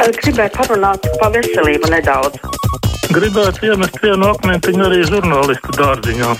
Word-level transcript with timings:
Gribēju 0.00 0.52
parunāt 0.54 1.04
par 1.20 1.34
veselību 1.34 1.90
nedaudz. 1.92 2.40
Gribētu 3.12 3.68
iemest 3.68 3.98
vienu 4.00 4.30
akmentiņu 4.30 4.86
arī 4.86 5.02
žurnālistu 5.10 5.76
dārziņā. 5.76 6.30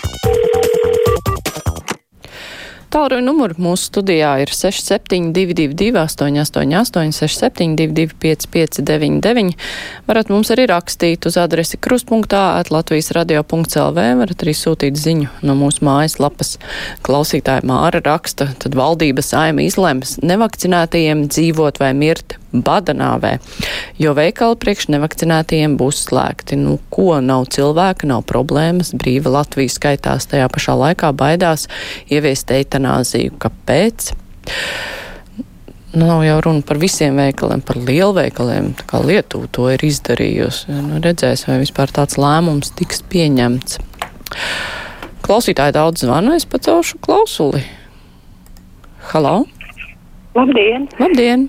Tālruņa 2.91 3.23
numuru 3.23 3.55
mūsu 3.63 3.87
studijā 3.87 4.33
ir 4.43 4.51
6722, 4.51 5.93
888, 5.95 7.13
672, 7.15 8.17
559, 8.19 9.53
varat 10.09 10.33
mums 10.33 10.51
arī 10.51 10.65
rakstīt 10.73 11.29
uz 11.31 11.39
adresi 11.39 11.79
krustpunktā, 11.79 12.43
Latvijas 12.75 13.13
radio.lv, 13.15 14.09
varat 14.25 14.43
arī 14.43 14.57
sūtīt 14.59 14.99
ziņu 14.99 15.31
no 15.47 15.55
mūsu 15.63 15.87
mājaslapas. 15.87 16.57
Klausītāja 17.07 17.63
Māra 17.71 18.03
raksta, 18.03 18.51
tad 18.59 18.75
valdības 18.75 19.37
saima 19.37 19.69
izlems 19.69 20.19
nevakcinētajiem 20.27 21.29
dzīvot 21.31 21.79
vai 21.79 21.95
mirt 21.95 22.41
badanāvē, 22.51 23.37
jo 24.03 24.13
veikali 24.17 24.59
priekš 24.61 24.89
nevakcinētajiem 24.91 25.77
būs 25.79 26.05
slēgti. 26.09 26.59
Nu, 26.59 26.79
ko 26.91 27.21
nav 27.23 27.47
cilvēka, 27.55 28.09
nav 28.11 28.25
problēmas, 28.29 28.93
brīva 28.99 29.31
Latvija 29.39 29.71
skaitās 29.71 30.27
tajā 30.31 30.49
pašā 30.51 30.75
laikā 30.81 31.13
baidās 31.17 31.69
ieviest 32.11 32.51
eitanāziju. 32.81 33.37
Kāpēc? 33.41 34.13
Nu, 35.93 36.07
nav 36.07 36.23
jau 36.23 36.39
runa 36.45 36.63
par 36.63 36.79
visiem 36.79 37.17
veikaliem, 37.19 37.63
par 37.67 37.77
lielveikaliem. 37.77 38.75
Tā 38.79 38.87
kā 38.87 39.01
Lietuva 39.03 39.49
to 39.51 39.69
ir 39.71 39.83
izdarījusi. 39.83 40.71
Nu, 40.71 41.01
redzēs, 41.03 41.47
vai 41.49 41.59
vispār 41.61 41.91
tāds 41.91 42.17
lēmums 42.17 42.73
tiks 42.79 43.03
pieņemts. 43.11 43.81
Klausītāji 45.27 45.75
daudz 45.75 46.05
zvana, 46.05 46.37
es 46.39 46.47
pacelšu 46.47 47.01
klausuli. 47.03 47.65
Halo! 49.11 49.45
Labdien! 50.35 50.87
Labdien! 51.01 51.49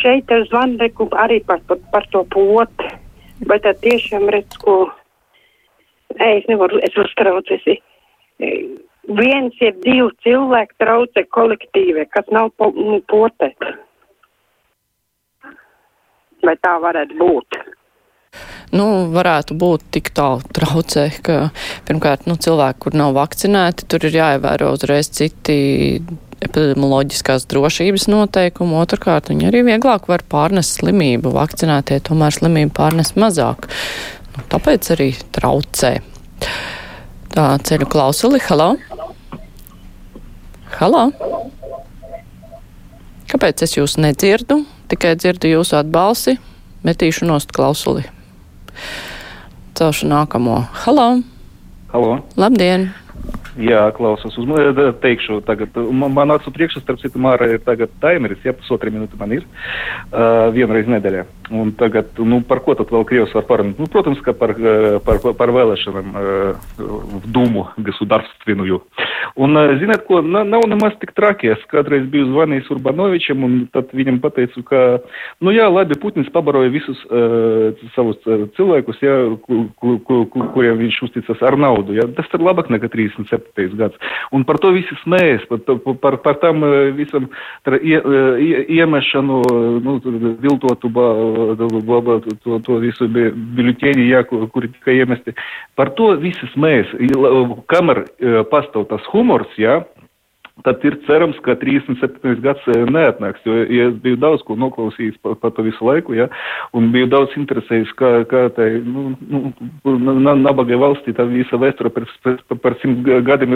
Šeit 0.00 0.30
ar 0.32 0.42
zvandeku 0.48 1.06
arī 1.18 1.38
par, 1.46 1.60
par, 1.68 1.78
par 1.92 2.06
to 2.10 2.24
potu. 2.30 2.96
Bet 3.46 3.62
tad 3.64 3.78
tiešām 3.80 4.26
redz, 4.28 4.58
ko 4.60 4.90
Ei, 6.18 6.40
es 6.40 6.46
nevaru, 6.50 6.80
es 6.82 6.96
uztraucies. 6.98 7.62
Viens 9.08 9.56
ir 9.64 9.76
divi 9.80 10.10
cilvēki 10.24 10.76
traucē 10.82 11.24
kolektīvē, 11.32 12.04
kas 12.12 12.28
nav 12.34 12.50
po, 12.60 12.68
nu, 12.76 13.00
potēt. 13.08 13.56
Vai 16.44 16.56
tā 16.60 16.76
varētu 16.80 17.16
būt? 17.20 17.60
Nu, 18.76 18.86
varētu 19.10 19.56
būt 19.58 19.88
tik 19.96 20.12
tālu 20.14 20.44
traucē, 20.54 21.08
ka 21.26 21.38
pirmkārt, 21.88 22.28
nu, 22.30 22.36
cilvēki, 22.38 22.78
kur 22.84 22.96
nav 23.00 23.16
vakcinēti, 23.16 23.88
tur 23.90 24.04
ir 24.06 24.20
jāievēro 24.20 24.70
uzreiz 24.76 25.10
citi 25.16 25.56
epidemioloģiskās 26.40 27.48
drošības 27.50 28.06
noteikumi. 28.12 28.78
Otrkārt, 28.80 29.32
viņi 29.32 29.48
arī 29.50 29.64
vieglāk 29.66 30.06
var 30.12 30.24
pārnest 30.30 30.78
slimību. 30.78 31.34
Vakcinētie 31.34 32.00
tomēr 32.06 32.36
slimību 32.36 32.76
pārnes 32.76 33.16
mazāk. 33.18 33.68
Nu, 34.36 34.46
tāpēc 34.52 34.92
arī 34.94 35.10
traucē. 35.34 35.96
Tā 37.34 37.50
ceļu 37.66 37.90
klausuli. 37.90 38.40
Halo! 38.46 38.76
Halo! 40.79 41.07
Kāpēc 43.31 43.63
es 43.65 43.77
jūs 43.77 43.97
nedzirdu? 44.01 44.61
Tikai 44.91 45.15
dzirdu 45.19 45.49
jūsu 45.49 45.79
atbalsi. 45.79 46.37
Metīšu 46.85 47.25
nost 47.29 47.53
klausuli. 47.55 48.05
Celšu 49.75 50.11
nākamo. 50.11 50.61
Halo! 50.85 51.07
Halo! 51.93 52.19
Labdien! 52.37 52.91
Jā, 53.55 53.85
klausos. 53.95 54.35
Uz, 54.35 54.49
teikšu, 54.99 55.39
tagad, 55.47 55.77
man, 55.95 56.11
man 56.11 56.33
acu 56.35 56.51
priekšā, 56.51 56.81
starp 56.83 56.99
citu, 56.99 57.21
Māra 57.23 57.47
ir 57.47 57.61
tagad 57.63 57.93
taimeris, 58.03 58.41
ja 58.43 58.51
pusotri 58.55 58.91
minūti 58.91 59.15
man 59.19 59.31
ir, 59.31 59.45
uh, 60.11 60.51
vienreiz 60.55 60.89
nedēļā. 60.91 61.23
Un 61.55 61.71
tagad, 61.79 62.11
nu, 62.19 62.41
par 62.43 62.59
ko 62.65 62.75
tad 62.75 62.91
vēl 62.91 63.07
Krievs 63.07 63.35
var 63.37 63.47
parunāt? 63.47 63.79
Nu, 63.79 63.87
protams, 63.91 64.19
ka 64.25 64.35
par, 64.35 64.51
par, 65.07 65.21
par 65.39 65.53
vēlēšanām 65.55 66.11
uh, 66.19 66.73
в 67.23 67.31
Думу 67.31 67.69
государственную. 67.77 68.81
Un, 69.40 69.56
uh, 69.58 69.74
ziniet, 69.80 70.04
ko, 70.08 70.22
nav, 70.24 70.46
nav 70.48 70.66
nemaz 70.70 70.96
tik 71.02 71.14
traki. 71.18 71.52
Es 71.54 71.64
kādreiz 71.72 72.06
biju 72.10 72.30
zvanījis 72.30 72.70
Urbanovičam, 72.76 73.44
un 73.46 73.58
tad 73.74 73.92
viņam 73.96 74.20
pateicu, 74.24 74.64
ka, 74.66 74.84
nu 75.44 75.54
jā, 75.54 75.68
labi, 75.70 75.98
Putins 76.00 76.30
pabaroja 76.32 76.72
visus 76.72 77.00
uh, 77.10 77.70
savus 77.96 78.20
uh, 78.28 78.46
cilvēkus, 78.56 79.02
jā, 79.04 79.16
ku, 79.46 79.66
ku, 79.80 79.98
ku, 80.06 80.46
kuriem 80.54 80.80
viņš 80.80 81.02
uzticas 81.08 81.44
ar 81.46 81.58
naudu. 81.60 81.96
Jā. 81.98 82.08
Tas 82.16 82.30
ir 82.34 82.44
labāk 82.44 82.72
nekā 82.72 82.90
37. 82.92 83.50
7. 83.56 83.76
gads. 83.76 83.96
Un 84.32 84.44
par 84.44 84.58
to 84.62 84.70
visi 84.74 84.96
smējas, 85.04 85.46
par, 85.48 85.60
par, 86.02 86.16
par 86.24 86.38
tam 86.42 86.64
visam 86.96 87.28
ie, 87.66 87.98
ie, 88.44 88.64
iemešanu, 88.78 89.40
nu, 89.84 89.96
viltotu 90.42 90.90
ba, 90.92 91.06
ba, 91.56 92.00
ba, 92.06 92.18
to, 92.44 92.58
to 92.66 92.78
visu 92.82 93.08
biļuķēņi, 93.10 94.08
jā, 94.10 94.22
kur, 94.28 94.46
kuri 94.52 94.72
tika 94.74 94.94
iemesti. 94.94 95.34
Par 95.78 95.92
to 95.98 96.12
visi 96.20 96.48
smējas. 96.54 96.94
Kamēr 97.70 98.04
pastāv 98.52 98.88
tas 98.90 99.06
humors, 99.12 99.50
jā, 99.60 99.80
tad 100.66 100.84
ir 100.86 100.98
cerams, 101.06 101.38
ka 101.44 101.56
37. 101.60 102.36
gads 102.44 102.66
neatnāks, 102.90 103.42
jo 103.46 103.56
ja 103.64 103.88
es 103.90 103.96
biju 104.02 104.18
daudz 104.20 104.44
ko 104.46 104.56
noklausījis 104.60 105.18
par 105.24 105.36
pa 105.40 105.52
to 105.54 105.64
visu 105.66 105.86
laiku, 105.86 106.14
ja, 106.18 106.28
un 106.76 106.90
biju 106.94 107.10
daudz 107.12 107.36
interesējis, 107.40 107.92
kā, 107.98 108.12
kā 108.30 108.46
tai, 108.56 108.68
nu, 108.84 109.10
nu, 109.84 110.16
nabagai 110.40 110.78
valstī 110.80 111.14
tā 111.16 111.26
visa 111.30 111.60
vēstura 111.60 111.92
par, 111.94 112.08
par, 112.24 112.60
par 112.64 112.78
simt 112.82 113.06
gadiem 113.26 113.54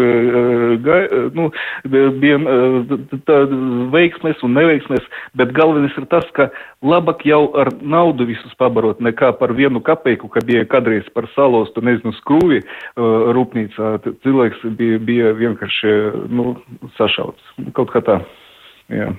gai, 0.85 1.03
nu, 1.37 1.51
bija 1.89 2.39
tā 3.29 3.41
veiksmēs 3.95 4.43
un 4.47 4.57
neveiksmēs, 4.59 5.11
bet 5.39 5.55
galvenais 5.57 5.95
ir 5.99 6.09
tas, 6.13 6.27
ka 6.37 6.51
labāk 6.85 7.25
jau 7.29 7.43
ar 7.59 7.71
naudu 7.81 8.27
visus 8.29 8.53
pabarot, 8.61 9.01
nekā 9.05 9.33
par 9.39 9.55
vienu 9.57 9.83
kapeiku, 9.85 10.29
ka 10.33 10.43
bija 10.45 10.65
kādreiz 10.69 11.07
par 11.17 11.29
salaustu, 11.35 11.83
nezinu, 11.85 12.13
skrūvi 12.21 12.61
rūpnīcā. 13.37 13.95
Cilvēks 14.25 14.65
bija, 14.79 15.01
bija 15.09 15.33
vienkārši, 15.39 15.95
nu, 16.35 16.55
sašauts. 16.99 17.53
Kaut 17.77 17.93
kā 17.95 18.03
tā. 18.05 18.19
Jā. 18.93 19.13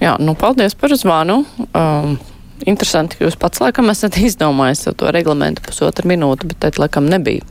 Jā, 0.00 0.14
nu, 0.20 0.34
paldies 0.38 0.74
par 0.78 0.94
zvanu. 0.98 1.42
Um, 1.76 2.16
interesanti, 2.66 3.18
ka 3.18 3.26
jūs 3.26 3.38
pats 3.40 3.62
laikam 3.62 3.92
esat 3.92 4.18
izdomājis 4.28 4.88
to 4.98 5.12
reglamentu 5.14 5.64
pusotru 5.66 6.10
minūti, 6.10 6.50
bet 6.50 6.62
tad 6.66 6.80
laikam 6.82 7.08
nebija. 7.10 7.44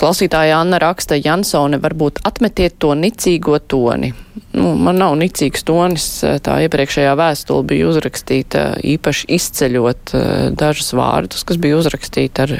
Klausītāja 0.00 0.62
Anna 0.62 0.78
raksta, 0.80 1.18
Jansone, 1.20 1.76
varbūt 1.76 2.22
atmetiet 2.24 2.78
to 2.80 2.94
nicīgo 2.96 3.58
toni. 3.60 4.14
Nu, 4.56 4.72
man 4.80 4.96
nav 4.96 5.12
nicīgs 5.20 5.66
tonis, 5.68 6.06
tā 6.40 6.54
iepriekšējā 6.64 7.12
vēstule 7.20 7.66
bija 7.68 7.90
uzrakstīta 7.90 8.62
īpaši 8.94 9.28
izceļot 9.36 10.14
uh, 10.16 10.24
dažus 10.56 10.94
vārdus, 10.96 11.44
kas 11.44 11.60
bija 11.60 11.76
uzrakstīti 11.82 12.46
ar, 12.46 12.56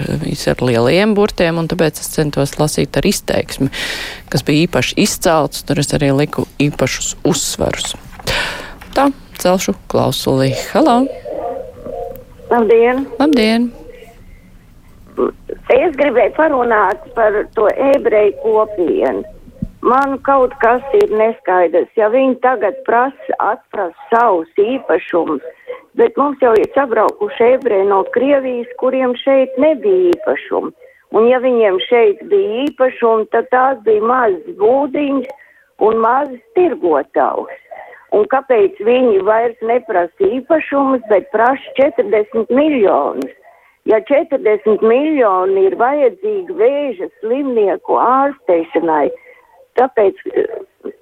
ar 0.53 0.63
lielajiem 0.69 1.17
burtiem, 1.17 1.63
un 1.63 1.73
tāpēc 1.73 2.05
es 2.05 2.13
centos 2.13 2.59
lasīt 2.61 3.01
ar 3.01 3.09
izteiksmi, 3.09 3.73
kas 4.29 4.45
bija 4.45 4.69
īpaši 4.69 5.01
izcelts, 5.01 5.65
tur 5.65 5.81
es 5.81 5.97
arī 5.97 6.13
liku 6.21 6.45
īpašus 6.61 7.15
uzsvarus. 7.25 7.97
Tā, 8.93 9.09
celšu 9.41 9.79
klausuli. 9.89 10.53
Halo! 10.75 11.07
Labdien! 12.53 13.07
Labdien! 13.17 13.71
Es 15.75 15.93
gribēju 15.99 16.35
parunāt 16.39 17.05
par 17.17 17.37
to 17.57 17.69
ebreju 17.93 18.37
kopienu. 18.43 19.25
Man 19.81 20.19
kaut 20.27 20.53
kas 20.61 20.83
ir 20.99 21.13
neskaidrs, 21.17 21.89
ja 21.97 22.11
viņi 22.13 22.37
tagad 22.45 22.77
prasa 22.85 23.37
atprast 23.41 23.97
savus 24.11 24.51
īpašumus, 24.61 25.41
bet 25.97 26.21
mums 26.21 26.43
jau 26.45 26.53
ir 26.61 26.69
sabraukuši 26.75 27.55
ebreji 27.55 27.87
no 27.89 28.03
Krievijas, 28.17 28.69
kuriem 28.83 29.17
šeit 29.23 29.57
nebija 29.57 30.13
īpašumi. 30.13 30.75
Un 31.17 31.31
ja 31.31 31.41
viņiem 31.43 31.81
šeit 31.89 32.21
bija 32.29 32.67
īpašumi, 32.67 33.31
tad 33.33 33.49
tās 33.55 33.81
bija 33.89 34.05
mazas 34.05 34.61
būdiņas 34.61 35.33
un 35.89 36.05
mazas 36.05 36.45
tirgotājs. 36.59 37.67
Un 38.13 38.29
kāpēc 38.31 38.79
viņi 38.85 39.25
vairs 39.25 39.65
neprasa 39.65 40.29
īpašumus, 40.29 41.03
bet 41.09 41.33
prasa 41.33 41.77
40 41.81 42.53
miljonus? 42.53 43.33
Ja 43.89 43.97
40 44.05 44.83
miljoni 44.85 45.63
ir 45.71 45.75
vajadzīgi 45.81 46.57
vēža 46.59 47.07
slimnieku 47.21 47.97
ārsteišanai, 47.97 49.07
tāpēc 49.81 50.21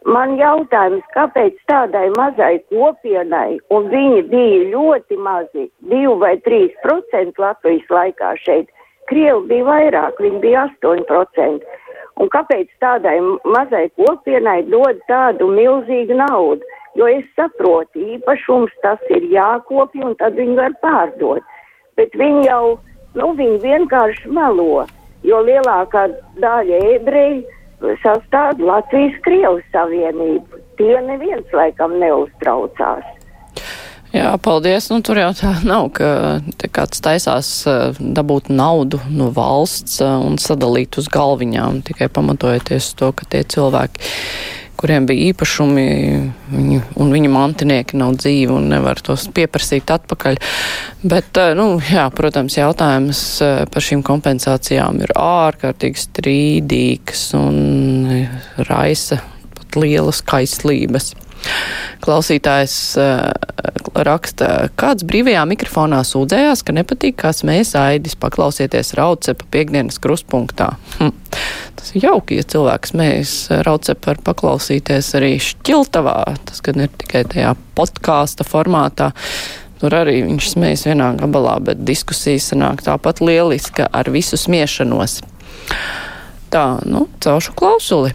man 0.06 0.36
jautājums, 0.38 1.02
kāpēc 1.16 1.58
tādai 1.70 2.06
mazai 2.14 2.60
kopienai, 2.70 3.58
un 3.74 3.90
viņi 3.90 4.22
bija 4.30 4.62
ļoti 4.76 5.18
mazi, 5.26 5.66
2 5.90 6.14
vai 6.22 6.36
3 6.46 6.70
procenti 6.84 7.42
Latvijas 7.42 7.90
laikā 7.98 8.32
šeit, 8.46 8.70
Krievi 9.10 9.46
bija 9.50 9.64
vairāk, 9.64 10.22
viņi 10.22 10.40
bija 10.46 10.68
8%. 10.78 11.76
Un 12.22 12.30
kāpēc 12.30 12.70
tādai 12.82 13.18
mazai 13.56 13.86
kopienai 13.98 14.62
dod 14.70 15.02
tādu 15.10 15.50
milzīgu 15.50 16.14
naudu? 16.18 16.74
Jo 16.98 17.06
es 17.10 17.26
saprotu, 17.38 18.00
īpašums 18.14 18.74
tas 18.82 19.02
ir 19.10 19.26
jākopja 19.34 20.06
un 20.08 20.18
tad 20.20 20.38
viņi 20.38 20.58
var 20.58 20.74
pārdot 20.82 21.42
bet 21.98 22.14
viņi 22.18 22.46
jau, 22.46 22.78
nu, 23.18 23.32
viņi 23.38 23.60
vienkārši 23.64 24.32
melo, 24.32 24.86
jo 25.26 25.42
lielākā 25.44 26.08
daļa 26.40 26.82
ebreju 26.94 27.94
sastāv 28.02 28.62
Latvijas 28.62 29.18
Krievas 29.26 29.66
Savienību. 29.74 30.64
Tie 30.78 30.94
neviens 31.06 31.54
laikam 31.54 31.98
neuztraucās. 32.00 33.06
Jā, 34.08 34.30
paldies. 34.40 34.86
Nu, 34.88 35.02
tur 35.04 35.18
jau 35.20 35.30
tā 35.36 35.50
nav, 35.68 35.90
ka 35.92 36.40
kāds 36.72 37.02
taisās 37.04 37.50
uh, 37.68 37.92
dabūt 38.00 38.48
naudu 38.48 39.02
no 39.12 39.28
valsts 39.36 39.98
uh, 40.00 40.16
un 40.24 40.38
sadalīt 40.40 40.96
uz 41.00 41.10
galviņām, 41.12 41.82
tikai 41.84 42.08
pamatojoties 42.08 42.94
to, 42.96 43.12
ka 43.12 43.28
tie 43.28 43.42
cilvēki 43.44 44.00
kuriem 44.78 45.06
bija 45.08 45.32
īpašumi, 45.32 45.86
viņi, 46.52 46.80
un 47.02 47.12
viņu 47.14 47.30
mantinieki 47.34 47.98
nav 47.98 48.18
dzīvi 48.20 48.54
un 48.54 48.68
nevar 48.72 49.00
tos 49.04 49.26
pieprasīt 49.34 49.90
atpakaļ. 49.90 50.38
Bet, 51.08 51.40
nu, 51.58 51.70
jā, 51.90 52.06
protams, 52.14 52.58
jautājums 52.58 53.22
par 53.72 53.84
šīm 53.84 54.04
kompensācijām 54.06 55.02
ir 55.04 55.14
ārkārtīgi 55.18 56.04
strīdīgs 56.04 57.24
un 57.38 57.58
raisa 58.70 59.22
pat 59.56 59.80
lielas 59.82 60.22
kaislības. 60.26 61.12
Klausītājs 62.04 62.74
uh, 63.00 63.28
raksta, 64.06 64.68
kāds 64.78 65.04
brīvajā 65.08 65.42
mikrofonā 65.50 66.00
sūdzējās, 66.06 66.62
ka 66.66 66.74
nepatīk, 66.76 67.16
kā 67.22 67.32
smējas 67.34 67.74
aidis, 67.78 68.16
paklausieties 68.20 68.94
raucepa 68.98 69.46
piekdienas 69.52 70.00
kruspunktā. 70.02 70.72
Hm. 70.98 71.14
Tas 71.78 71.92
ir 71.94 72.08
jauki, 72.08 72.38
ja 72.40 72.46
cilvēks 72.54 72.94
smējas 72.94 73.34
raucepa 73.66 74.12
var 74.12 74.22
paklausīties 74.30 75.12
arī 75.18 75.36
šķiltavā, 75.42 76.18
tas, 76.48 76.62
kad 76.64 76.78
ir 76.80 76.90
tikai 77.02 77.24
tajā 77.30 77.54
podkāsta 77.78 78.46
formātā. 78.46 79.12
Tur 79.78 79.94
arī 79.94 80.16
viņš 80.26 80.50
smējas 80.56 80.88
vienā 80.88 81.12
gabalā, 81.20 81.58
bet 81.62 81.84
diskusija 81.86 82.42
sanāk 82.42 82.82
tāpat 82.86 83.22
lieliska 83.22 83.86
ar 83.94 84.10
visu 84.10 84.38
smiešanos. 84.40 85.20
Tā, 86.50 86.66
nu, 86.88 87.06
caušu 87.22 87.54
klausuli. 87.54 88.14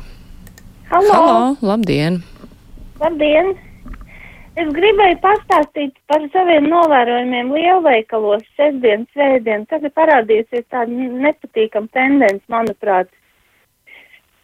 Halo! 0.91 1.13
Halo, 1.13 1.55
labdien! 1.63 2.23
Labdien! 3.03 3.49
Es 4.55 4.69
gribēju 4.71 5.17
pastāstīt 5.23 5.97
par 6.07 6.23
saviem 6.31 6.69
novērojumiem 6.71 7.49
lielveikalos 7.51 8.45
sestdien, 8.55 9.03
svētdien. 9.11 9.65
Tagad 9.67 9.91
parādīsies 9.97 10.63
tāda 10.71 11.09
nepatīkama 11.25 11.91
tendence, 11.97 12.45
manuprāt. 12.53 13.11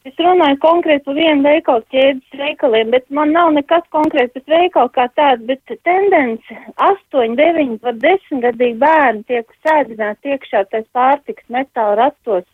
Es 0.09 0.19
runāju 0.19 0.59
konkrēti 0.65 1.05
par 1.07 1.15
vienu 1.21 1.47
veikalu 1.47 1.85
ķēdes 1.95 2.37
veikaliem, 2.41 2.91
bet 2.97 3.07
man 3.15 3.31
nav 3.37 3.53
nekas 3.55 3.87
konkrēts 3.95 4.35
pret 4.35 4.53
veikalu 4.57 4.91
kā 4.97 5.07
tādu, 5.15 5.47
bet 5.53 5.75
tendence 5.87 6.59
8, 6.89 7.39
9, 7.39 7.79
pat 7.85 8.03
10 8.03 8.43
gadīgi 8.49 8.79
bērni 8.83 9.27
tiek 9.31 9.59
sēdināti 9.63 10.35
iekšā 10.35 10.67
tais 10.73 10.87
pārtiks 10.91 11.47
metāla 11.47 11.95
ratos. 12.03 12.47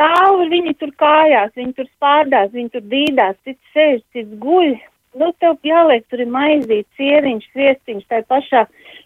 Stāv 0.00 0.46
viņi 0.48 0.72
tur 0.80 0.94
kājās, 0.96 1.50
viņi 1.52 1.74
tur 1.76 1.84
spārdās, 1.90 2.48
viņi 2.54 2.70
tur 2.72 2.84
dīdās, 2.88 3.34
cits 3.44 3.74
sēž, 3.74 3.98
cits 4.16 4.38
guļ. 4.40 4.70
Nu, 5.20 5.26
tev 5.42 5.58
jāliek 5.60 6.06
tur 6.08 6.22
ir 6.24 6.30
maizīt, 6.32 6.86
cieriņš, 6.96 7.48
sviestiņš, 7.50 8.04
tai 8.08 8.22
pašā, 8.30 8.62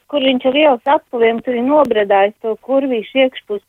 kur 0.07 0.23
viņš 0.23 0.45
ar 0.47 0.59
ielas 0.61 0.91
apaviem 0.95 1.41
tur 1.43 1.57
ir 1.59 1.65
nobredājis 1.67 2.37
to 2.45 2.53
kurvīšu 2.69 3.25
iekšpusi. 3.25 3.67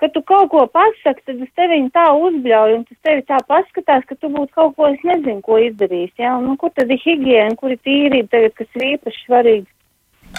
Kad 0.00 0.14
tu 0.14 0.22
kaut 0.24 0.48
ko 0.54 0.62
pasaki, 0.72 1.20
tad 1.28 1.42
uz 1.44 1.50
tevi 1.58 1.82
tā 1.92 2.06
uzbļauj, 2.16 2.76
un 2.78 2.86
tas 2.88 3.00
tevi 3.04 3.26
tā 3.28 3.42
paskatās, 3.50 4.06
ka 4.08 4.16
tu 4.16 4.30
būtu 4.32 4.48
kaut 4.56 4.72
ko, 4.78 4.88
es 4.94 5.04
nezinu, 5.04 5.42
ko 5.44 5.58
izdarījis, 5.66 6.14
jā, 6.22 6.30
un 6.38 6.48
nu, 6.48 6.54
kur 6.56 6.72
tad 6.72 6.88
ir 6.88 7.02
higiēna, 7.02 7.58
kur 7.60 7.74
ir 7.74 7.82
tīrība 7.84 8.30
tagad, 8.32 8.54
kas 8.62 8.78
ir 8.78 8.86
īpaši 8.94 9.20
svarīgi. 9.26 9.68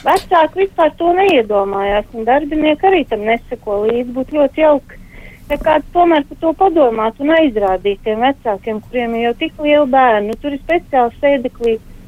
Vecāki 0.07 0.63
vispār 0.63 0.89
to 0.97 1.13
neiedomājās, 1.19 2.09
un 2.17 2.25
darbinieki 2.25 2.89
arī 2.89 3.03
tam 3.13 3.27
neseko 3.29 3.83
līdzi, 3.83 4.15
būtu 4.17 4.39
ļoti 4.39 4.65
jauki 4.65 5.03
ja 5.49 5.57
kāds 5.61 5.91
tomēr 5.93 6.25
par 6.29 6.41
to 6.43 6.53
padomāt 6.61 7.19
un 7.23 7.33
aizrādīt 7.35 8.01
tiem 8.05 8.23
vecākiem, 8.25 8.81
kuriem 8.87 9.17
ir 9.17 9.29
jau 9.29 9.35
tik 9.43 9.61
liela 9.65 9.85
bērna, 9.89 10.27
nu, 10.29 10.39
tur 10.41 10.55
ir 10.55 10.63
speciāls 10.63 11.17
sēdeklīts, 11.21 12.01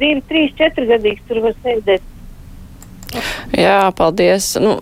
divi, 0.00 0.24
trīs, 0.30 0.56
četri 0.58 0.88
gadīgs 0.90 1.24
tur 1.28 1.42
var 1.44 1.56
sēdēt. 1.64 2.10
Jā, 3.54 3.92
paldies. 3.94 4.56
Nu, 4.58 4.72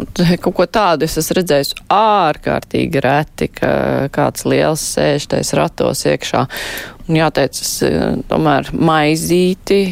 kaut 0.40 0.54
ko 0.56 0.64
tādu 0.64 1.04
es 1.04 1.18
esmu 1.20 1.36
redzējis 1.36 1.74
ārkārtīgi 1.92 3.02
reti, 3.04 3.50
ka 3.52 3.72
kāds 4.14 4.46
liels 4.48 4.84
sēž 4.94 5.26
tais 5.34 5.52
ratos 5.58 6.06
iekšā. 6.08 6.46
Un 7.10 7.18
jāteic, 7.18 7.58
es 7.60 7.74
tomēr 8.30 8.70
maizīti, 8.72 9.82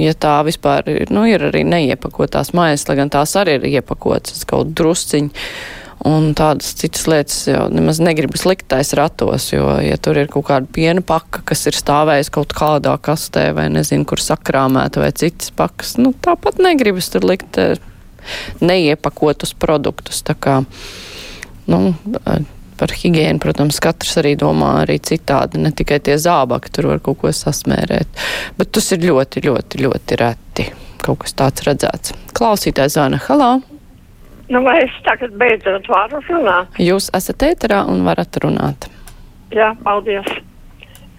ja 0.00 0.14
tā 0.16 0.38
vispār 0.46 0.88
ir, 0.88 1.12
nu, 1.12 1.26
ir 1.28 1.44
arī 1.50 1.64
neiepakotās 1.68 2.54
maizes, 2.56 2.86
lai 2.88 2.96
gan 3.02 3.12
tās 3.12 3.36
arī 3.36 3.58
ir 3.58 3.68
iepakotas 3.74 4.46
kaut 4.48 4.72
drusciņi 4.78 5.44
un 6.08 6.30
tādas 6.36 6.72
citas 6.78 7.04
lietas 7.10 7.38
jau 7.48 7.66
nemaz 7.72 8.00
negribu 8.02 8.38
sliktais 8.40 8.92
ratos, 8.96 9.50
jo, 9.52 9.66
ja 9.84 9.98
tur 10.00 10.20
ir 10.20 10.30
kaut 10.32 10.46
kāda 10.48 10.70
piena 10.72 11.02
paka, 11.04 11.42
kas 11.50 11.66
ir 11.68 11.76
stāvējis 11.76 12.32
kaut 12.34 12.54
kādā 12.56 12.94
kastē 13.02 13.50
vai 13.56 13.68
nezinu, 13.72 14.06
kur 14.08 14.22
sakrāmēta 14.22 15.02
vai 15.02 15.10
citas 15.12 15.52
pakas, 15.56 15.96
nu 16.00 16.14
tāpat 16.24 16.62
negribas 16.62 17.10
tur 17.12 17.26
likt 17.28 17.60
eh, 17.60 17.76
neiepakotus 18.64 19.52
produktus. 19.60 20.22
Tā 20.24 20.36
kā, 20.36 20.60
nu, 21.68 21.82
par 22.80 22.94
higiēnu, 22.96 23.40
protams, 23.42 23.80
katrs 23.84 24.16
arī 24.22 24.36
domā 24.40 24.78
arī 24.84 24.96
citādi, 25.04 25.60
ne 25.60 25.72
tikai 25.76 26.00
tie 26.04 26.16
zābaki 26.20 26.72
tur 26.72 26.92
var 26.94 27.02
kaut 27.04 27.20
ko 27.20 27.32
sasmērēt, 27.34 28.22
bet 28.56 28.72
tas 28.76 28.92
ir 28.96 29.04
ļoti, 29.04 29.44
ļoti, 29.48 29.84
ļoti 29.84 30.20
reti. 30.22 30.70
Kaut 31.00 31.22
kas 31.22 31.32
tāds 31.36 31.64
redzēts. 31.64 32.16
Klausītājs 32.36 32.96
zvana, 32.96 33.20
halā! 33.24 33.54
Nu, 34.50 34.64
es 34.74 34.94
tagad 35.06 35.36
beidzot 35.38 35.86
varu 35.86 36.18
runāt? 36.26 36.78
Jūs 36.82 37.06
esat 37.14 37.44
ēterā 37.46 37.84
un 37.86 38.02
varat 38.02 38.34
runāt. 38.42 38.88
Jā, 39.54 39.68
paldies. 39.84 40.26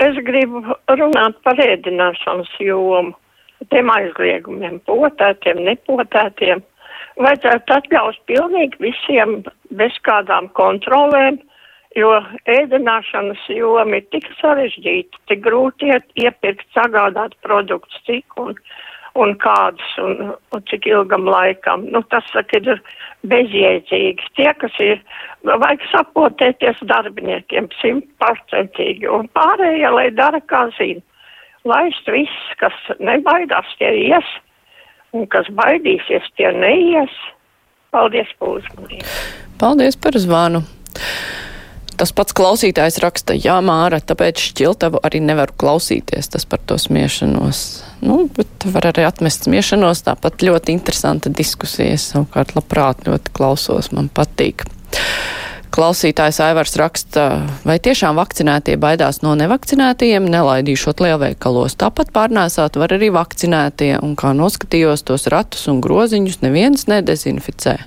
Es 0.04 0.18
gribu 0.28 0.60
runāt 1.00 1.38
par 1.46 1.62
ēdināšanas 1.64 2.52
jomu, 2.60 3.14
tiem 3.72 3.92
aizliegumiem, 3.94 4.82
potētiem, 4.90 5.64
nepotētiem. 5.70 6.64
Vajadzētu 7.22 7.76
atļaut 7.78 8.20
pilnīgi 8.28 8.84
visiem 8.84 9.38
bez 9.80 9.96
kādām 10.04 10.50
kontrolēm, 10.58 11.40
jo 11.96 12.12
ēdināšanas 12.52 13.48
joma 13.56 14.02
ir 14.02 14.08
tik 14.12 14.28
sarežģīta, 14.42 15.24
tik 15.32 15.44
grūti 15.48 15.92
iepirkt, 16.20 16.68
sagādāt 16.76 17.40
produktus, 17.48 18.04
cik 18.10 18.42
un 18.44 18.58
un 19.20 19.34
kādus 19.42 19.96
un, 20.00 20.34
un 20.56 20.64
cik 20.70 20.88
ilgam 20.88 21.28
laikam. 21.28 21.84
Nu, 21.92 22.04
tas, 22.14 22.28
saka, 22.32 22.62
ir 22.62 22.82
bezjēdzīgi. 23.32 24.32
Tie, 24.40 24.50
kas 24.62 24.78
ir, 24.84 25.02
vajag 25.48 25.84
sapotēties 25.92 26.82
darbiniekiem 26.90 27.70
simtprocentīgi 27.82 29.10
un 29.12 29.28
pārējie, 29.36 29.90
lai 29.92 30.08
dara, 30.16 30.42
kā 30.52 30.68
zina. 30.80 31.04
Laist 31.68 32.08
viss, 32.10 32.54
kas 32.58 32.74
nebaidās, 32.98 33.68
tie 33.78 33.92
ies, 34.08 34.30
un 35.14 35.28
kas 35.30 35.50
baidīsies, 35.54 36.32
tie 36.40 36.50
neies. 36.58 37.14
Paldies 37.92 38.32
par 38.40 38.56
uzmanību. 38.56 39.10
Paldies 39.62 40.00
par 40.00 40.16
zvanu. 40.18 40.64
Tas 42.02 42.10
pats 42.18 42.34
klausītājs 42.34 42.96
raksta, 43.04 43.36
jā, 43.38 43.60
Māra, 43.62 44.00
tāpēc 44.02 44.40
šķiltavu 44.42 45.04
arī 45.06 45.20
nevaru 45.22 45.54
klausīties, 45.62 46.32
tas 46.34 46.48
par 46.50 46.58
to 46.66 46.80
smiešanos. 46.82 47.60
Nu, 48.02 48.24
bet 48.34 48.66
var 48.74 48.88
arī 48.90 49.06
atmest 49.06 49.46
smiešanos, 49.46 50.02
tāpat 50.08 50.42
ļoti 50.42 50.74
interesanta 50.74 51.30
diskusija. 51.30 51.94
Es 52.00 52.08
savukārt 52.10 52.56
labprāt 52.58 53.06
ļoti 53.06 53.36
klausos, 53.38 53.92
man 53.94 54.10
patīk. 54.10 54.66
Klausītājs 55.72 56.42
Aivars 56.42 56.74
raksta, 56.82 57.28
vai 57.70 57.78
tiešām 57.78 58.18
vakcinētie 58.18 58.82
baidās 58.82 59.22
no 59.22 59.38
nevakcinētajiem, 59.38 60.26
nelaidīšot 60.34 61.06
lielveikalos. 61.06 61.78
Tāpat 61.86 62.10
pārnēsāt 62.18 62.82
var 62.82 62.98
arī 62.98 63.14
vakcinētie, 63.14 63.94
un 64.02 64.18
kā 64.18 64.34
noskatījos 64.34 65.06
tos 65.06 65.30
ratus 65.30 65.70
un 65.70 65.86
groziņus, 65.86 66.42
neviens 66.42 66.90
nedezinficē. 66.90 67.78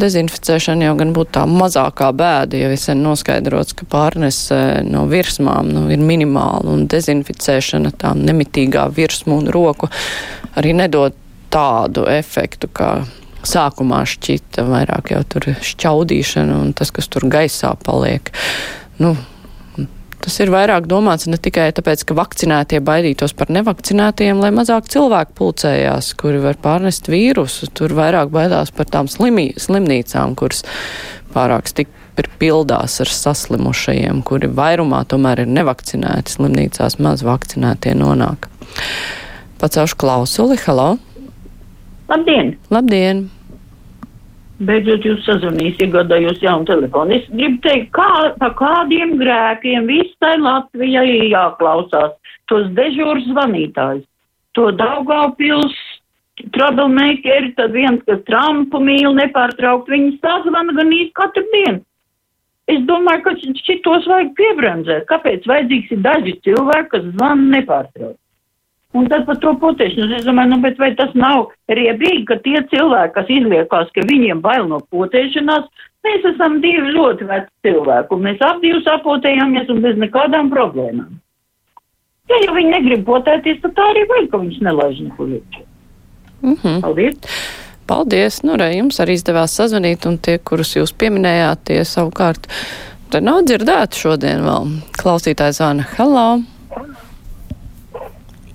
Dezinficēšana 0.00 0.88
jau 0.88 0.94
gan 0.98 1.12
būtu 1.14 1.36
tā 1.36 1.44
mazākā 1.46 2.08
bēda, 2.18 2.58
ja 2.58 2.70
visiem 2.72 2.98
noskaidrots, 3.04 3.76
ka 3.78 3.86
pārnese 3.86 4.56
no 4.88 5.04
virsmām 5.10 5.70
nu, 5.70 5.84
ir 5.94 6.02
minimāla 6.02 6.72
un 6.72 6.88
dezinficēšana 6.90 7.92
tā 8.00 8.10
nemitīgā 8.18 8.88
virsmu 8.96 9.38
un 9.42 9.52
roku 9.54 9.90
arī 10.58 10.74
nedod 10.74 11.14
tādu 11.54 12.08
efektu, 12.10 12.70
kā 12.74 12.90
sākumā 13.46 14.02
šķita 14.08 14.64
vairāk 14.66 15.12
jau 15.14 15.22
tur 15.30 15.46
šķaudīšana 15.62 16.58
un 16.64 16.74
tas, 16.74 16.90
kas 16.94 17.06
tur 17.12 17.28
gaisā 17.30 17.74
paliek. 17.84 18.32
Nu, 18.98 19.14
Tas 20.24 20.38
ir 20.40 20.48
vairāk 20.48 20.86
domāts 20.88 21.26
ne 21.28 21.36
tikai 21.36 21.66
tāpēc, 21.76 22.06
ka 22.08 22.14
vakcinētie 22.16 22.78
baidītos 22.84 23.34
par 23.36 23.50
nevakcinētiem, 23.52 24.38
lai 24.40 24.48
mazāk 24.56 24.88
cilvēku 24.88 25.36
pulcējās, 25.36 26.14
kuri 26.16 26.40
var 26.40 26.56
pārnest 26.64 27.10
vīrusu. 27.12 27.68
Tur 27.76 27.92
vairāk 27.98 28.32
baidās 28.32 28.72
par 28.72 28.88
tām 28.88 29.10
slimī, 29.12 29.50
slimnīcām, 29.60 30.32
kuras 30.40 30.64
pārāk 31.36 31.68
stipri 31.68 32.32
pildās 32.40 32.96
ar 33.04 33.12
saslimušajiem, 33.12 34.24
kuri 34.24 34.48
vairumā 34.48 35.02
tomēr 35.12 35.44
ir 35.44 35.52
nevakcinēti. 35.60 36.38
Slimnīcās 36.38 36.96
maz 37.04 37.26
vakcinētie 37.28 37.92
nonāk. 38.00 38.48
Pacelšu 39.60 40.00
klausuli, 40.00 40.56
halo! 40.64 40.94
Labdien! 42.08 42.56
Labdien! 42.72 43.26
Beidzot, 44.62 45.02
jūs 45.02 45.24
sazvanījāt, 45.26 45.80
iegādājos 45.82 46.38
jaunu 46.42 46.68
telefonu. 46.68 47.16
Es 47.16 47.24
gribu 47.32 47.58
teikt, 47.64 47.88
kā, 47.96 48.10
pa 48.38 48.52
kādiem 48.54 49.16
grēkiem 49.18 49.88
visai 49.90 50.36
Latvijai 50.38 51.32
jāklausās 51.32 52.14
tos 52.50 52.68
dežūras 52.76 53.26
zvanītājus. 53.32 54.06
To 54.54 54.68
Daugavpils 54.78 55.74
troublemakeri, 56.54 57.50
tad 57.58 57.74
viens, 57.74 58.02
kas 58.06 58.22
Trumpu 58.28 58.78
mīl 58.82 59.10
nepārtraukt, 59.18 59.90
viņi 59.90 60.18
sazvana 60.22 60.74
gan 60.78 60.94
īsti 60.94 61.14
katru 61.18 61.44
dienu. 61.50 61.82
Es 62.70 62.80
domāju, 62.88 63.24
ka 63.26 63.34
šitos 63.66 64.06
vajag 64.08 64.30
piebremzēt. 64.38 65.08
Kāpēc 65.10 65.48
vajadzīgs 65.50 65.90
ir 65.92 66.04
daži 66.06 66.38
cilvēki, 66.46 66.92
kas 66.94 67.10
zvana 67.10 67.58
nepārtraukt? 67.58 68.20
Un 68.94 69.08
tad 69.10 69.24
par 69.26 69.40
to 69.42 69.56
potēšanu 69.58 70.14
es 70.20 70.26
domāju, 70.26 70.52
nu, 70.52 70.60
bet 70.62 70.78
vai 70.78 70.92
tas 70.94 71.10
nav 71.18 71.48
riebīgi, 71.66 72.22
ka 72.28 72.38
tie 72.44 72.60
cilvēki, 72.70 73.14
kas 73.16 73.32
izliekās, 73.36 73.90
ka 73.94 74.04
viņiem 74.06 74.42
bail 74.44 74.68
no 74.70 74.78
potēšanās, 74.94 75.66
mēs 76.06 76.28
esam 76.30 76.60
divi 76.62 76.94
ļoti 76.94 77.26
veci 77.26 77.50
cilvēki, 77.66 78.14
un 78.14 78.24
mēs 78.28 78.46
ap 78.46 78.62
divi 78.62 78.78
sapotējāmies 78.86 79.74
un 79.74 79.82
bez 79.82 79.98
nekādām 79.98 80.52
problēmām. 80.54 81.18
Ja 82.30 82.40
jau 82.46 82.54
viņi 82.56 82.72
negrib 82.76 83.04
potēties, 83.08 83.60
tad 83.64 83.74
tā 83.76 83.90
arī 83.90 84.06
vajag, 84.12 84.30
ka 84.30 84.42
viņus 84.44 84.62
nelaiž 84.68 85.02
nekur 85.08 85.34
iekšā. 85.40 85.66
Mm 86.44 86.56
-hmm. 86.62 86.80
Paldies! 86.80 87.18
Paldies! 87.86 88.42
Nu, 88.42 88.56
re, 88.56 88.70
jums 88.76 89.00
arī 89.00 89.18
izdevās 89.18 89.58
sazvanīt, 89.58 90.06
un 90.06 90.18
tie, 90.18 90.38
kurus 90.38 90.76
jūs 90.76 90.94
pieminējāt, 90.94 91.58
tie 91.64 91.84
savukārt 91.84 92.46
te 93.10 93.20
nav 93.20 93.42
dzirdēti 93.44 93.98
šodien 93.98 94.46
vēl. 94.46 94.74
Klausītājs 95.02 95.58
zvana. 95.58 95.84
Hello! 95.98 96.53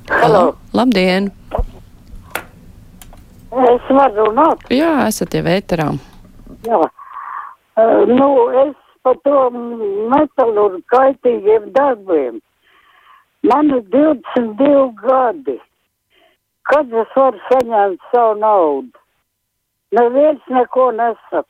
Halo. 0.09 0.55
Labdien! 0.73 1.29
Es 3.49 3.89
varu 3.93 4.25
runāt. 4.25 4.63
Jā, 4.73 5.05
esat 5.05 5.35
jau 5.37 5.41
vēterā. 5.45 5.85
Jā. 6.65 6.79
Uh, 7.79 8.09
nu, 8.09 8.29
es 8.63 8.73
par 9.05 9.19
to 9.25 9.43
metālu 10.13 10.65
kaitīgiem 10.93 11.69
darbiem. 11.77 12.39
Man 13.45 13.69
ir 13.75 13.85
22 13.93 14.89
gadi. 15.03 15.59
Kad 16.69 16.89
es 17.03 17.13
varu 17.17 17.45
saņemt 17.51 18.09
savu 18.09 18.35
naudu? 18.41 19.05
Neviens 19.93 20.41
neko 20.49 20.89
nesaka. 20.97 21.45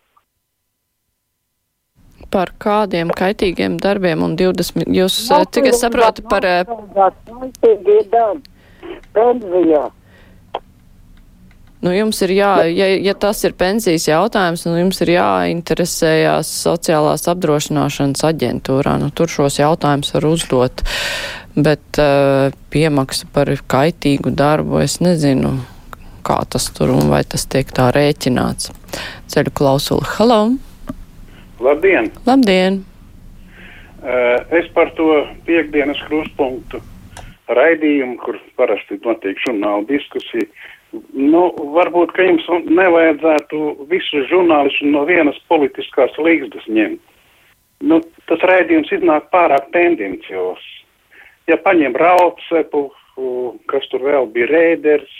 Par 2.30 2.52
kādiem 2.62 3.10
kaitīgiem 3.10 3.80
darbiem 3.82 4.22
un 4.26 4.36
20, 4.38 4.86
jūs, 4.94 5.16
eh, 5.34 5.46
cik 5.52 5.72
es 5.72 5.82
saprotu, 5.82 6.26
par 6.30 6.46
eh. 6.46 6.66
Pensijā. 9.14 9.90
Nu, 11.80 11.94
jums 11.96 12.18
ir 12.26 12.34
jā, 12.36 12.52
ja, 12.76 12.90
ja 13.00 13.14
tas 13.16 13.40
ir 13.48 13.54
pensijas 13.56 14.10
jautājums, 14.10 14.66
nu, 14.68 14.76
jums 14.82 15.00
ir 15.06 15.14
jāinteresējās 15.14 16.50
sociālās 16.66 17.24
apdrošināšanas 17.32 18.26
aģentūrā. 18.28 18.98
Nu, 19.00 19.08
tur 19.16 19.32
šos 19.32 19.62
jautājumus 19.62 20.12
var 20.18 20.28
uzdot, 20.28 20.84
bet 21.56 22.02
uh, 22.04 22.52
piemaksa 22.76 23.32
par 23.32 23.54
kaitīgu 23.72 24.36
darbu 24.36 24.84
es 24.84 25.00
nezinu, 25.00 25.56
kā 26.28 26.42
tas 26.52 26.68
tur 26.76 26.92
un 26.98 27.08
vai 27.14 27.24
tas 27.24 27.48
tiek 27.48 27.72
tā 27.72 27.94
rēķināts. 27.96 28.74
Ceļu 29.32 29.56
klausuli. 29.56 30.18
Halo! 30.18 30.69
Labdien! 31.60 32.12
Labdien! 32.26 32.84
Uh, 34.00 34.40
es 34.56 34.68
par 34.72 34.94
to 34.96 35.26
piekdienas 35.44 36.00
krustpunktu 36.08 36.80
raidījumu, 37.52 38.16
kur 38.24 38.38
parasti 38.56 38.96
notiek 39.04 39.40
žurnāla 39.44 39.84
diskusija. 39.90 40.48
Nu, 41.14 41.50
varbūt, 41.76 42.14
ka 42.16 42.24
jums 42.24 42.48
nevajadzētu 42.70 43.90
visus 43.92 44.30
žurnālistus 44.32 44.88
no 44.94 45.04
vienas 45.10 45.38
politiskās 45.52 46.16
līgzdas 46.18 46.66
ņemt. 46.72 47.02
Nu, 47.92 48.00
tas 48.32 48.42
raidījums 48.48 48.92
iznāk 48.96 49.30
pārāk 49.34 49.70
tendencios. 49.76 50.64
Ja 51.52 51.60
paņem 51.60 51.96
Raucepu, 52.00 52.90
kas 53.70 53.88
tur 53.92 54.04
vēl 54.08 54.32
bija 54.34 54.48
Rēders, 54.50 55.12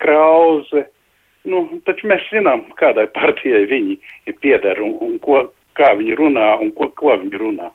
Krauze, 0.00 0.86
nu, 1.50 1.66
taču 1.86 2.08
mēs 2.10 2.24
zinām, 2.32 2.68
kādai 2.78 3.08
partijai 3.14 3.66
viņi 3.70 3.98
pieder 4.40 4.80
un, 4.84 4.96
un 5.04 5.18
ko, 5.22 5.42
kā 5.80 5.94
viņi 5.98 6.18
runā 6.20 6.50
un 6.60 6.74
ko, 6.76 6.90
ko 6.96 7.16
viņi 7.22 7.40
runā. 7.40 7.70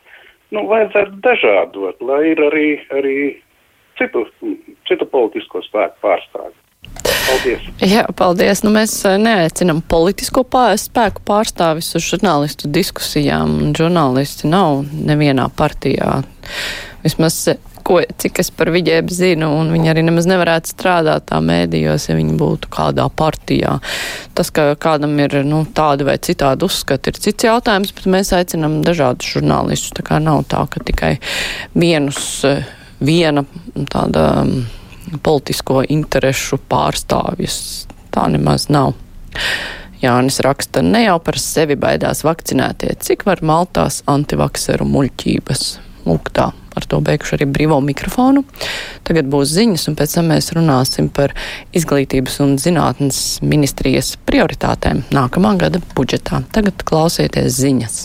Nu, 0.53 0.67
vajadzētu 0.69 1.17
dažādot, 1.25 2.03
lai 2.05 2.21
ir 2.31 2.43
arī, 2.45 2.67
arī 2.93 3.17
citu, 3.99 4.23
citu 4.87 5.07
politisko 5.09 5.63
spēku 5.65 5.99
pārstāvji. 6.05 6.61
Paldies! 7.25 7.63
Jā, 7.81 8.03
paldies. 8.17 8.61
Nu, 8.63 8.71
mēs 8.75 8.93
eh, 9.09 9.17
neaicinām 9.21 9.81
politisko 9.89 10.45
pār, 10.47 10.75
spēku 10.79 11.23
pārstāvis 11.25 11.95
uz 11.97 12.05
žurnālistu 12.05 12.69
diskusijām, 12.71 13.73
žurnālisti 13.77 14.51
nav 14.51 14.83
nevienā 14.93 15.47
partijā. 15.57 16.21
Vismaz, 17.05 17.41
ko, 17.85 17.99
cik 18.21 18.41
es 18.41 18.49
par 18.55 18.71
viņiem 18.73 19.09
zinu, 19.13 19.51
un 19.59 19.69
viņi 19.73 19.91
arī 19.91 20.03
nemaz 20.07 20.27
nevarētu 20.29 20.73
strādāt 20.73 21.27
tā 21.29 21.39
mēdījos, 21.43 22.09
ja 22.09 22.17
viņi 22.17 22.37
būtu 22.39 22.71
kādā 22.73 23.05
partijā. 23.13 23.77
Tas, 24.37 24.51
ka 24.55 24.71
kādam 24.81 25.13
ir 25.21 25.37
nu, 25.47 25.61
tādi 25.77 26.07
vai 26.07 26.17
citādi 26.17 26.65
uzskati, 26.67 27.13
ir 27.13 27.21
cits 27.21 27.47
jautājums, 27.47 27.93
bet 27.95 28.09
mēs 28.09 28.33
aicinām 28.35 28.81
dažādus 28.85 29.35
žurnālistus. 29.37 29.93
Tā 29.99 30.05
kā 30.07 30.19
nav 30.23 30.47
tā, 30.51 30.65
ka 30.71 30.81
tikai 30.85 31.13
vienus, 31.77 32.41
viena 33.05 33.45
tāda 33.93 34.27
politisko 35.25 35.83
interešu 35.93 36.59
pārstāvjus. 36.69 37.57
Tā 38.15 38.27
nemaz 38.31 38.69
nav. 38.73 38.95
Jānis 40.01 40.41
raksta, 40.43 40.83
ne 40.85 41.05
jau 41.05 41.17
par 41.23 41.37
sevi 41.41 41.77
baidās 41.79 42.23
vakcinētie, 42.25 42.93
cik 43.01 43.25
var 43.27 43.41
maltās 43.45 44.01
antivakseru 44.11 44.85
muļķības. 44.89 45.65
Lūk 46.05 46.29
tā, 46.35 46.51
ar 46.75 46.87
to 46.89 46.99
beigšu 47.03 47.37
arī 47.37 47.47
brīvo 47.49 47.79
mikrofonu. 47.83 48.45
Tagad 49.07 49.29
būs 49.31 49.53
ziņas, 49.55 49.87
un 49.91 49.99
pēc 49.99 50.17
tam 50.17 50.31
mēs 50.33 50.51
runāsim 50.55 51.11
par 51.13 51.35
izglītības 51.75 52.41
un 52.45 52.57
zinātnes 52.61 53.21
ministrijas 53.45 54.15
prioritātēm 54.27 55.05
nākamā 55.15 55.55
gada 55.61 55.83
budžetā. 55.95 56.43
Tagad 56.55 56.85
klausieties 56.87 57.61
ziņas. 57.61 58.03